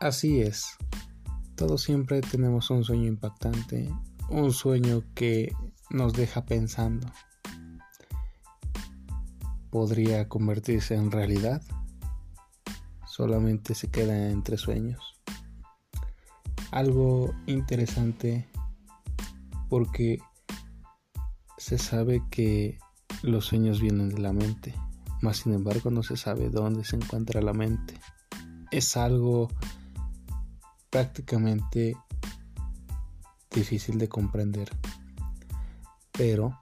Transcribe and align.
Así 0.00 0.40
es. 0.40 0.78
Todos 1.56 1.82
siempre 1.82 2.22
tenemos 2.22 2.70
un 2.70 2.84
sueño 2.84 3.06
impactante, 3.06 3.94
un 4.30 4.50
sueño 4.50 5.02
que 5.14 5.54
nos 5.90 6.14
deja 6.14 6.46
pensando. 6.46 7.06
¿Podría 9.68 10.26
convertirse 10.26 10.94
en 10.94 11.10
realidad? 11.10 11.60
Solamente 13.06 13.74
se 13.74 13.90
queda 13.90 14.30
entre 14.30 14.56
sueños. 14.56 15.20
Algo 16.70 17.34
interesante 17.44 18.48
porque 19.68 20.18
se 21.58 21.76
sabe 21.76 22.22
que 22.30 22.78
los 23.22 23.44
sueños 23.44 23.82
vienen 23.82 24.08
de 24.08 24.18
la 24.18 24.32
mente, 24.32 24.74
mas 25.20 25.36
sin 25.36 25.52
embargo 25.52 25.90
no 25.90 26.02
se 26.02 26.16
sabe 26.16 26.48
dónde 26.48 26.84
se 26.84 26.96
encuentra 26.96 27.42
la 27.42 27.52
mente. 27.52 28.00
Es 28.70 28.96
algo 28.96 29.48
prácticamente 30.90 31.96
difícil 33.50 33.98
de 33.98 34.08
comprender, 34.08 34.70
pero 36.12 36.60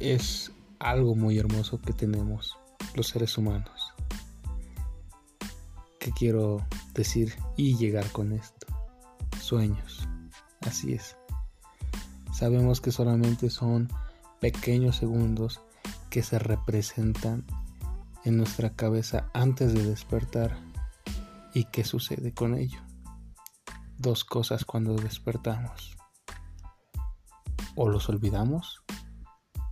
es 0.00 0.52
algo 0.78 1.14
muy 1.14 1.38
hermoso 1.38 1.80
que 1.80 1.92
tenemos 1.92 2.58
los 2.94 3.08
seres 3.08 3.38
humanos. 3.38 3.94
¿Qué 5.98 6.10
quiero 6.10 6.66
decir 6.92 7.34
y 7.56 7.76
llegar 7.76 8.10
con 8.10 8.32
esto? 8.32 8.66
Sueños, 9.40 10.06
así 10.60 10.92
es. 10.92 11.16
Sabemos 12.32 12.80
que 12.80 12.92
solamente 12.92 13.48
son 13.48 13.88
pequeños 14.40 14.96
segundos 14.96 15.60
que 16.10 16.22
se 16.22 16.38
representan 16.38 17.44
en 18.24 18.36
nuestra 18.36 18.70
cabeza 18.70 19.30
antes 19.32 19.72
de 19.72 19.84
despertar 19.84 20.58
¿Y 21.54 21.66
qué 21.66 21.84
sucede 21.84 22.34
con 22.34 22.56
ello? 22.56 22.80
Dos 23.96 24.24
cosas 24.24 24.64
cuando 24.64 24.96
despertamos. 24.96 25.96
O 27.76 27.88
los 27.88 28.08
olvidamos 28.08 28.82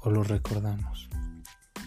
o 0.00 0.10
los 0.10 0.28
recordamos. 0.28 1.08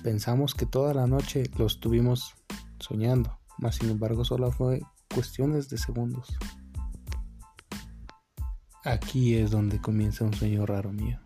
Pensamos 0.02 0.55
que 0.55 0.66
toda 0.66 0.95
la 0.95 1.05
noche 1.05 1.44
lo 1.58 1.67
estuvimos 1.67 2.33
soñando, 2.80 3.39
mas 3.59 3.75
sin 3.75 3.91
embargo 3.91 4.25
solo 4.25 4.52
fue 4.52 4.81
cuestiones 5.13 5.69
de 5.69 5.77
segundos. 5.77 6.28
Aquí 8.83 9.35
es 9.35 9.52
donde 9.52 9.80
comienza 9.80 10.25
un 10.25 10.33
sueño 10.33 10.66
raro 10.66 10.91
mío. 10.91 11.19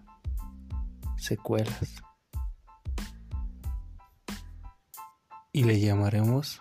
Secuelas. 1.15 2.03
Y 5.53 5.63
le 5.63 5.79
llamaremos 5.79 6.59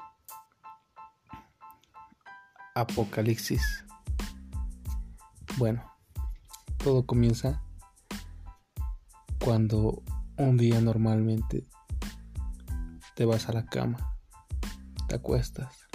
Apocalipsis. 2.77 3.87
Bueno, 5.57 5.83
todo 6.77 7.07
comienza 7.07 7.63
cuando 9.43 10.03
un 10.37 10.59
día 10.59 10.79
normalmente 10.83 11.67
te 13.15 13.25
vas 13.25 13.49
a 13.49 13.55
la 13.55 13.65
cama, 13.65 14.19
te 15.09 15.15
acuestas 15.15 15.89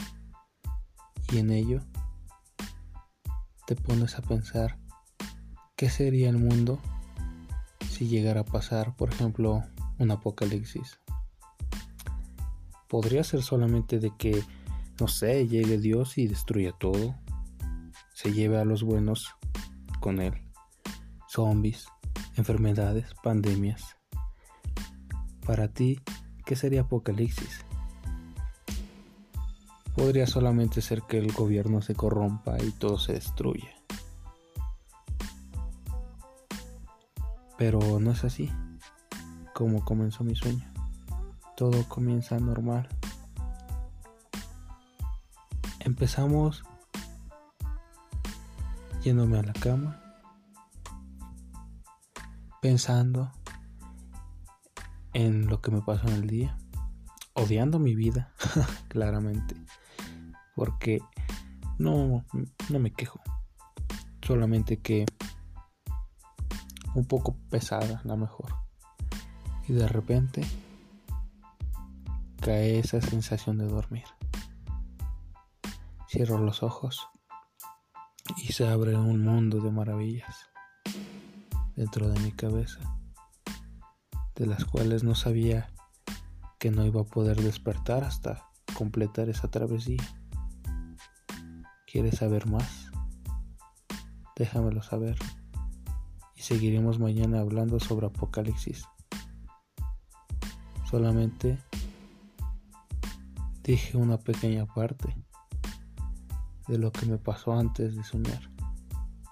y 1.32 1.38
en 1.38 1.52
ello 1.52 1.82
te 3.68 3.76
pones 3.76 4.18
a 4.18 4.24
pensar 4.24 4.80
qué 5.76 5.88
sería 5.88 6.32
el 6.32 6.40
mundo 6.40 6.80
si 7.92 8.08
llegara 8.08 8.42
a 8.42 8.46
pasar, 8.46 8.96
por 8.96 9.14
ejemplo, 9.14 9.64
un 10.00 10.10
apocalipsis. 10.10 11.00
Podría 12.88 13.24
ser 13.24 13.44
solamente 13.44 14.00
de 14.00 14.12
que 14.18 14.44
no 15.02 15.08
sé, 15.08 15.48
llegue 15.48 15.80
Dios 15.80 16.20
y 16.20 16.28
destruya 16.28 16.74
todo, 16.74 17.16
se 18.14 18.34
lleve 18.34 18.60
a 18.60 18.66
los 18.66 18.84
buenos 18.84 19.36
con 20.00 20.22
él, 20.22 20.36
zombies, 21.28 21.88
enfermedades, 22.36 23.08
pandemias. 23.24 23.98
Para 25.44 25.70
ti, 25.70 26.00
¿qué 26.46 26.56
sería 26.56 26.82
Apocalipsis? 26.82 27.66
Podría 29.96 30.28
solamente 30.28 30.82
ser 30.82 31.02
que 31.02 31.18
el 31.18 31.32
gobierno 31.32 31.82
se 31.82 31.96
corrompa 31.96 32.62
y 32.62 32.70
todo 32.70 33.00
se 33.00 33.14
destruya. 33.14 33.74
Pero 37.58 38.00
no 38.00 38.12
es 38.12 38.24
así 38.24 38.52
como 39.56 39.84
comenzó 39.84 40.24
mi 40.24 40.36
sueño. 40.36 40.72
Todo 41.58 41.90
comienza 41.90 42.38
normal. 42.38 42.88
Empezamos 45.84 46.64
yéndome 49.04 49.40
a 49.40 49.42
la 49.42 49.54
cama, 49.54 50.00
pensando 52.62 53.32
en 55.14 55.48
lo 55.48 55.60
que 55.60 55.72
me 55.72 55.82
pasó 55.82 56.08
en 56.08 56.14
el 56.14 56.28
día, 56.28 56.56
odiando 57.34 57.80
mi 57.80 57.96
vida, 57.96 58.32
claramente, 58.90 59.56
porque 60.56 61.00
no, 61.80 62.26
no 62.70 62.80
me 62.80 62.94
quejo, 62.94 63.20
solamente 64.22 64.78
que 64.78 65.08
un 66.94 67.06
poco 67.06 67.36
pesada, 67.50 68.02
la 68.04 68.16
mejor. 68.16 68.54
Y 69.68 69.74
de 69.74 69.88
repente 69.88 70.46
cae 72.40 72.78
esa 72.78 73.02
sensación 73.02 73.58
de 73.58 73.66
dormir. 73.66 74.06
Cierro 76.12 76.40
los 76.40 76.62
ojos 76.62 77.08
y 78.36 78.52
se 78.52 78.68
abre 78.68 78.98
un 78.98 79.24
mundo 79.24 79.62
de 79.62 79.72
maravillas 79.72 80.50
dentro 81.78 82.10
de 82.10 82.20
mi 82.20 82.34
cabeza, 82.34 82.82
de 84.36 84.46
las 84.46 84.66
cuales 84.66 85.06
no 85.06 85.16
sabía 85.16 85.70
que 86.60 86.70
no 86.70 86.86
iba 86.86 87.00
a 87.00 87.06
poder 87.06 87.42
despertar 87.42 88.04
hasta 88.04 88.46
completar 88.74 89.30
esa 89.30 89.50
travesía. 89.50 90.04
¿Quieres 91.88 92.18
saber 92.18 92.46
más? 92.46 92.92
Déjamelo 94.36 94.84
saber 94.84 95.18
y 96.36 96.42
seguiremos 96.42 97.00
mañana 97.00 97.40
hablando 97.40 97.80
sobre 97.80 98.08
Apocalipsis. 98.08 98.84
Solamente 100.90 101.58
dije 103.64 103.96
una 103.96 104.18
pequeña 104.18 104.66
parte 104.66 105.16
de 106.68 106.78
lo 106.78 106.92
que 106.92 107.06
me 107.06 107.18
pasó 107.18 107.54
antes 107.54 107.96
de 107.96 108.04
soñar. 108.04 108.42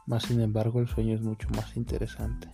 Más 0.06 0.23
sin 0.23 0.41
embargo, 0.41 0.79
el 0.79 0.88
sueño 0.88 1.16
es 1.16 1.22
mucho 1.22 1.47
más 1.50 1.78
interesante. 1.78 2.50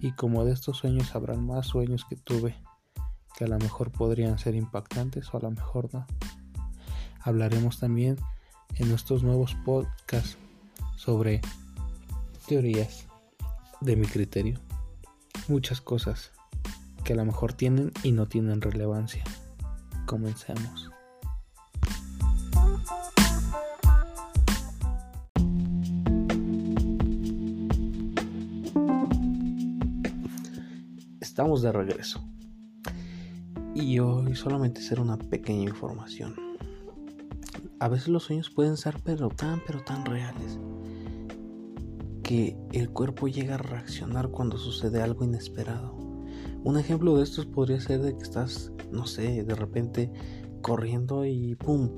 Y 0.00 0.12
como 0.12 0.44
de 0.44 0.52
estos 0.52 0.78
sueños 0.78 1.14
habrán 1.14 1.44
más 1.44 1.66
sueños 1.66 2.04
que 2.08 2.16
tuve, 2.16 2.56
que 3.36 3.44
a 3.44 3.48
lo 3.48 3.58
mejor 3.58 3.90
podrían 3.90 4.38
ser 4.38 4.54
impactantes 4.54 5.32
o 5.32 5.38
a 5.38 5.40
lo 5.40 5.50
mejor 5.50 5.92
no. 5.92 6.06
Hablaremos 7.20 7.80
también 7.80 8.16
en 8.76 8.88
nuestros 8.88 9.22
nuevos 9.22 9.56
podcasts 9.64 10.38
sobre 10.96 11.40
teorías 12.46 13.06
de 13.80 13.96
mi 13.96 14.06
criterio. 14.06 14.60
Muchas 15.48 15.80
cosas 15.80 16.32
que 17.02 17.12
a 17.12 17.16
lo 17.16 17.24
mejor 17.24 17.52
tienen 17.52 17.92
y 18.02 18.12
no 18.12 18.26
tienen 18.26 18.60
relevancia. 18.60 19.24
Comencemos. 20.06 20.93
Estamos 31.34 31.62
de 31.62 31.72
regreso. 31.72 32.24
Y 33.74 33.98
hoy 33.98 34.36
solamente 34.36 34.80
será 34.80 35.02
una 35.02 35.18
pequeña 35.18 35.62
información. 35.62 36.36
A 37.80 37.88
veces 37.88 38.06
los 38.06 38.22
sueños 38.22 38.50
pueden 38.50 38.76
ser 38.76 38.98
pero 39.02 39.30
tan 39.30 39.60
pero 39.66 39.82
tan 39.82 40.04
reales 40.04 40.60
que 42.22 42.56
el 42.70 42.88
cuerpo 42.88 43.26
llega 43.26 43.56
a 43.56 43.58
reaccionar 43.58 44.28
cuando 44.28 44.58
sucede 44.58 45.02
algo 45.02 45.24
inesperado. 45.24 45.96
Un 46.62 46.78
ejemplo 46.78 47.16
de 47.16 47.24
esto 47.24 47.42
podría 47.50 47.80
ser 47.80 48.00
de 48.02 48.16
que 48.16 48.22
estás, 48.22 48.70
no 48.92 49.04
sé, 49.04 49.42
de 49.42 49.54
repente 49.56 50.12
corriendo 50.62 51.26
y 51.26 51.56
pum, 51.56 51.90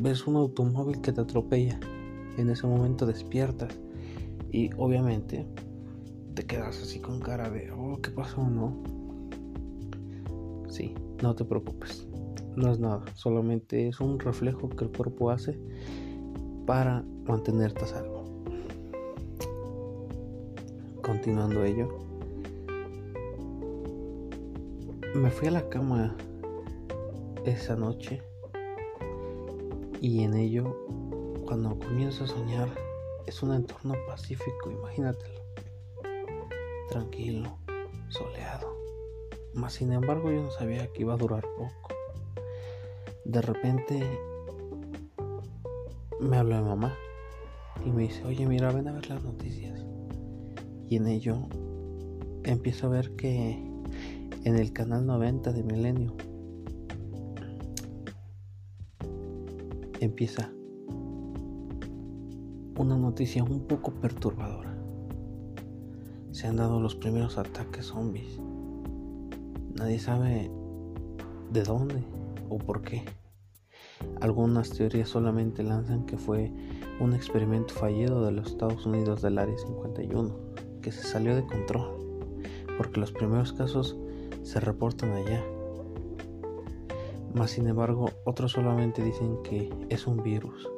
ves 0.00 0.26
un 0.26 0.34
automóvil 0.34 1.00
que 1.00 1.12
te 1.12 1.20
atropella. 1.20 1.78
En 2.38 2.50
ese 2.50 2.66
momento 2.66 3.06
despiertas 3.06 3.78
y 4.50 4.70
obviamente 4.76 5.46
te 6.34 6.44
quedas 6.44 6.82
así 6.82 6.98
con 6.98 7.20
cara 7.20 7.48
de, 7.48 7.70
oh, 7.70 7.98
¿qué 8.02 8.10
pasó? 8.10 8.42
No. 8.42 8.76
Sí, 10.68 10.94
no 11.22 11.34
te 11.34 11.44
preocupes. 11.44 12.06
No 12.56 12.70
es 12.70 12.78
nada, 12.78 13.04
solamente 13.14 13.88
es 13.88 14.00
un 14.00 14.18
reflejo 14.18 14.68
que 14.68 14.84
el 14.84 14.90
cuerpo 14.90 15.30
hace 15.30 15.58
para 16.66 17.04
mantenerte 17.24 17.84
a 17.84 17.86
salvo. 17.86 18.24
Continuando 21.02 21.64
ello, 21.64 21.88
me 25.14 25.30
fui 25.30 25.48
a 25.48 25.52
la 25.52 25.68
cama 25.68 26.16
esa 27.44 27.76
noche 27.76 28.22
Y 30.00 30.22
en 30.22 30.34
ello, 30.34 30.76
cuando 31.46 31.78
comienzo 31.78 32.24
a 32.24 32.26
soñar, 32.26 32.68
es 33.26 33.42
un 33.42 33.54
entorno 33.54 33.94
pacífico, 34.06 34.70
imagínatelo. 34.70 35.40
Tranquilo, 36.88 37.58
soleado. 38.08 38.74
Mas 39.54 39.74
sin 39.74 39.92
embargo 39.92 40.30
yo 40.30 40.42
no 40.42 40.50
sabía 40.50 40.92
que 40.92 41.02
iba 41.02 41.14
a 41.14 41.16
durar 41.16 41.44
poco. 41.56 41.94
De 43.24 43.40
repente 43.40 44.18
me 46.20 46.36
habla 46.36 46.60
mi 46.60 46.68
mamá 46.68 46.94
y 47.84 47.90
me 47.90 48.02
dice, 48.02 48.24
oye 48.24 48.46
mira, 48.46 48.72
ven 48.72 48.88
a 48.88 48.92
ver 48.92 49.08
las 49.08 49.22
noticias. 49.22 49.84
Y 50.88 50.96
en 50.96 51.06
ello 51.06 51.48
empiezo 52.44 52.86
a 52.86 52.90
ver 52.90 53.16
que 53.16 53.52
en 54.44 54.56
el 54.56 54.72
canal 54.72 55.06
90 55.06 55.52
de 55.52 55.62
Milenio 55.62 56.14
empieza 60.00 60.52
una 62.76 62.96
noticia 62.96 63.42
un 63.42 63.66
poco 63.66 63.92
perturbadora. 63.92 64.53
Se 66.34 66.48
han 66.48 66.56
dado 66.56 66.80
los 66.80 66.96
primeros 66.96 67.38
ataques 67.38 67.86
zombies. 67.86 68.40
Nadie 69.76 70.00
sabe 70.00 70.50
de 71.52 71.62
dónde 71.62 72.02
o 72.48 72.58
por 72.58 72.82
qué. 72.82 73.04
Algunas 74.20 74.70
teorías 74.70 75.08
solamente 75.08 75.62
lanzan 75.62 76.06
que 76.06 76.16
fue 76.16 76.52
un 76.98 77.14
experimento 77.14 77.72
fallido 77.72 78.26
de 78.26 78.32
los 78.32 78.48
Estados 78.48 78.84
Unidos 78.84 79.22
del 79.22 79.38
Área 79.38 79.56
51, 79.56 80.34
que 80.82 80.90
se 80.90 81.04
salió 81.04 81.36
de 81.36 81.46
control, 81.46 81.88
porque 82.78 82.98
los 82.98 83.12
primeros 83.12 83.52
casos 83.52 83.96
se 84.42 84.58
reportan 84.58 85.12
allá. 85.12 85.40
Mas 87.32 87.52
sin 87.52 87.68
embargo, 87.68 88.10
otros 88.24 88.50
solamente 88.50 89.04
dicen 89.04 89.40
que 89.44 89.72
es 89.88 90.08
un 90.08 90.20
virus. 90.20 90.68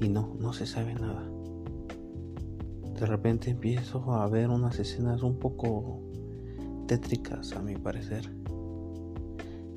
Y 0.00 0.08
no, 0.10 0.36
no 0.38 0.52
se 0.52 0.64
sabe 0.64 0.94
nada. 0.94 1.33
De 2.98 3.06
repente 3.06 3.50
empiezo 3.50 4.12
a 4.12 4.28
ver 4.28 4.50
unas 4.50 4.78
escenas 4.78 5.22
un 5.22 5.38
poco 5.38 6.00
tétricas 6.86 7.52
a 7.52 7.60
mi 7.60 7.76
parecer. 7.76 8.30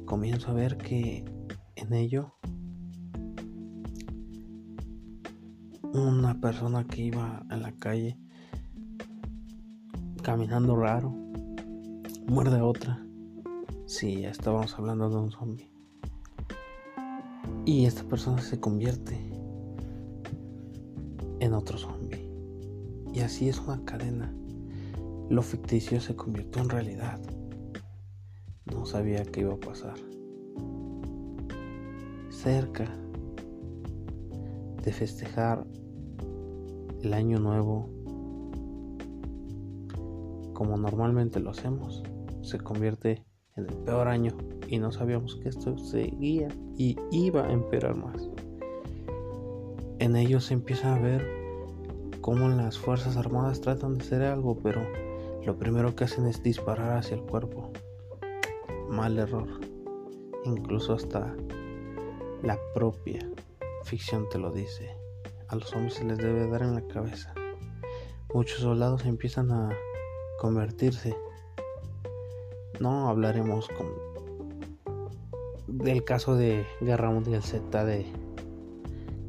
Comienzo 0.05 0.51
a 0.51 0.53
ver 0.53 0.77
que 0.77 1.25
en 1.75 1.93
ello 1.93 2.35
una 5.93 6.39
persona 6.39 6.85
que 6.85 7.01
iba 7.01 7.43
en 7.49 7.61
la 7.61 7.71
calle 7.73 8.19
caminando 10.21 10.75
raro 10.75 11.09
muerde 12.27 12.59
a 12.59 12.65
otra. 12.65 13.03
Sí, 13.85 14.21
ya 14.21 14.29
estábamos 14.29 14.77
hablando 14.77 15.09
de 15.09 15.15
un 15.15 15.31
zombie. 15.31 15.71
Y 17.65 17.85
esta 17.85 18.03
persona 18.03 18.41
se 18.41 18.59
convierte 18.59 19.17
en 21.39 21.53
otro 21.53 21.77
zombie. 21.77 21.96
Y 23.13 23.21
así 23.21 23.49
es 23.49 23.59
una 23.59 23.83
cadena. 23.85 24.33
Lo 25.29 25.41
ficticio 25.41 25.99
se 25.99 26.15
convirtió 26.15 26.61
en 26.61 26.69
realidad. 26.69 27.19
No 28.65 28.85
sabía 28.85 29.23
qué 29.23 29.41
iba 29.41 29.53
a 29.53 29.59
pasar. 29.59 29.95
Cerca 32.29 32.85
de 34.83 34.93
festejar 34.93 35.65
el 37.01 37.13
año 37.13 37.39
nuevo 37.39 37.89
como 40.53 40.75
normalmente 40.75 41.39
lo 41.39 41.51
hacemos, 41.51 42.01
se 42.41 42.57
convierte 42.57 43.23
en 43.57 43.65
el 43.65 43.75
peor 43.85 44.07
año 44.07 44.35
y 44.67 44.79
no 44.79 44.91
sabíamos 44.91 45.35
que 45.35 45.49
esto 45.49 45.77
seguía 45.77 46.47
y 46.75 46.97
iba 47.11 47.45
a 47.45 47.51
empeorar 47.51 47.95
más. 47.95 48.27
En 49.99 50.15
ellos 50.15 50.45
se 50.45 50.55
empieza 50.55 50.95
a 50.95 50.99
ver 50.99 51.46
cómo 52.27 52.49
las 52.49 52.77
Fuerzas 52.77 53.15
Armadas 53.15 53.61
tratan 53.61 53.93
de 53.93 54.03
hacer 54.03 54.21
algo, 54.21 54.57
pero 54.61 54.85
lo 55.45 55.57
primero 55.57 55.95
que 55.95 56.03
hacen 56.03 56.27
es 56.27 56.43
disparar 56.43 56.97
hacia 56.97 57.15
el 57.15 57.21
cuerpo. 57.21 57.71
Mal 58.89 59.17
error. 59.17 59.47
Incluso 60.43 60.91
hasta 60.91 61.33
la 62.43 62.59
propia 62.73 63.25
ficción 63.85 64.27
te 64.27 64.39
lo 64.39 64.51
dice. 64.51 64.93
A 65.47 65.55
los 65.55 65.71
hombres 65.71 65.93
se 65.93 66.03
les 66.03 66.17
debe 66.17 66.49
dar 66.49 66.63
en 66.63 66.75
la 66.75 66.81
cabeza. 66.81 67.33
Muchos 68.33 68.59
soldados 68.59 69.05
empiezan 69.05 69.49
a 69.49 69.69
convertirse. 70.37 71.15
No 72.81 73.07
hablaremos 73.07 73.69
con 73.69 73.87
del 75.67 76.03
caso 76.03 76.35
de 76.35 76.65
Guerra 76.81 77.09
Mundial 77.09 77.41
Z 77.41 77.85
de 77.85 78.05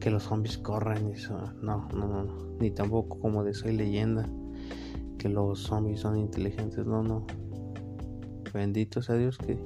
que 0.00 0.10
los 0.10 0.24
zombies 0.24 0.58
corren 0.58 1.08
y 1.08 1.12
eso. 1.12 1.38
No, 1.62 1.88
no, 1.94 2.06
no. 2.06 2.26
Ni 2.60 2.70
tampoco 2.70 3.18
como 3.18 3.44
de 3.44 3.54
Soy 3.54 3.76
Leyenda 3.76 4.28
que 5.18 5.28
los 5.28 5.60
zombies 5.60 6.00
son 6.00 6.16
inteligentes. 6.16 6.86
No, 6.86 7.02
no. 7.02 7.26
Bendito 8.54 9.02
sea 9.02 9.16
Dios 9.16 9.36
que 9.36 9.58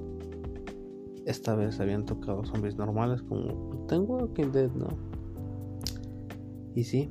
esta 1.27 1.55
vez 1.55 1.79
habían 1.79 2.05
tocado 2.05 2.45
zombies 2.45 2.77
normales 2.77 3.23
como 3.23 3.87
tengo 3.87 4.17
Walking 4.17 4.51
Dead, 4.51 4.71
¿no? 4.73 4.89
Y 6.75 6.85
sí, 6.85 7.11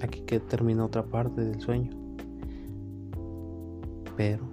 aquí 0.00 0.20
que 0.20 0.40
termina 0.40 0.84
otra 0.84 1.04
parte 1.04 1.42
del 1.42 1.60
sueño. 1.60 1.90
Pero 4.16 4.48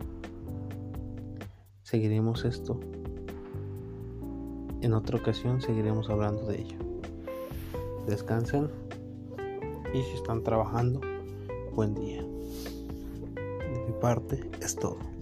seguiremos 1.84 2.44
esto. 2.44 2.80
En 4.82 4.94
otra 4.94 5.18
ocasión 5.18 5.62
seguiremos 5.62 6.10
hablando 6.10 6.46
de 6.48 6.62
ello. 6.62 6.93
Descansen 8.08 8.70
y 9.94 10.02
si 10.02 10.16
están 10.16 10.44
trabajando, 10.44 11.00
buen 11.74 11.96
día. 11.96 12.22
De 12.22 13.86
mi 13.88 13.94
parte 14.02 14.50
es 14.62 14.76
todo. 14.76 15.13